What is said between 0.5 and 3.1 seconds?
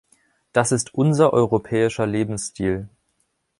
Das ist unser europäischer Lebensstil.